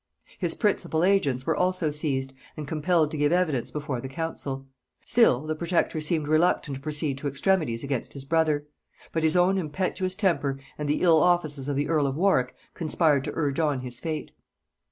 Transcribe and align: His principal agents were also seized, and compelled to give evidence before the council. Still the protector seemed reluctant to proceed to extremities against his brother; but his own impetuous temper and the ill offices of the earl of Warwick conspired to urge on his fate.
His 0.39 0.55
principal 0.55 1.03
agents 1.03 1.45
were 1.45 1.55
also 1.55 1.91
seized, 1.91 2.33
and 2.57 2.67
compelled 2.67 3.11
to 3.11 3.17
give 3.19 3.31
evidence 3.31 3.69
before 3.69 4.01
the 4.01 4.09
council. 4.09 4.65
Still 5.05 5.45
the 5.45 5.53
protector 5.53 6.01
seemed 6.01 6.27
reluctant 6.27 6.73
to 6.73 6.81
proceed 6.81 7.19
to 7.19 7.27
extremities 7.27 7.83
against 7.83 8.13
his 8.13 8.25
brother; 8.25 8.65
but 9.11 9.21
his 9.21 9.35
own 9.35 9.59
impetuous 9.59 10.15
temper 10.15 10.59
and 10.75 10.89
the 10.89 11.03
ill 11.03 11.21
offices 11.21 11.67
of 11.67 11.75
the 11.75 11.87
earl 11.87 12.07
of 12.07 12.15
Warwick 12.15 12.55
conspired 12.73 13.23
to 13.25 13.31
urge 13.35 13.59
on 13.59 13.81
his 13.81 13.99
fate. 13.99 14.31